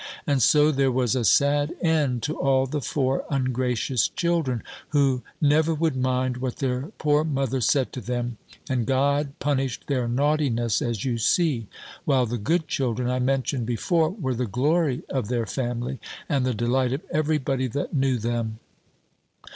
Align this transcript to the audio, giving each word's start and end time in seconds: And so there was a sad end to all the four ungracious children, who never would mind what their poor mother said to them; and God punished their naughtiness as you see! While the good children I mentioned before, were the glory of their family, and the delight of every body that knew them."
And 0.25 0.41
so 0.41 0.71
there 0.71 0.91
was 0.91 1.15
a 1.15 1.23
sad 1.23 1.75
end 1.79 2.23
to 2.23 2.35
all 2.35 2.65
the 2.65 2.81
four 2.81 3.23
ungracious 3.29 4.07
children, 4.07 4.63
who 4.89 5.21
never 5.39 5.75
would 5.75 5.95
mind 5.95 6.37
what 6.37 6.55
their 6.55 6.87
poor 6.97 7.23
mother 7.23 7.61
said 7.61 7.93
to 7.93 8.01
them; 8.01 8.37
and 8.67 8.87
God 8.87 9.37
punished 9.37 9.85
their 9.85 10.07
naughtiness 10.07 10.81
as 10.81 11.05
you 11.05 11.19
see! 11.19 11.67
While 12.03 12.25
the 12.25 12.39
good 12.39 12.67
children 12.67 13.11
I 13.11 13.19
mentioned 13.19 13.67
before, 13.67 14.09
were 14.09 14.33
the 14.33 14.47
glory 14.47 15.03
of 15.07 15.27
their 15.27 15.45
family, 15.45 15.99
and 16.27 16.47
the 16.47 16.55
delight 16.55 16.93
of 16.93 17.01
every 17.11 17.37
body 17.37 17.67
that 17.67 17.93
knew 17.93 18.17
them." 18.17 18.57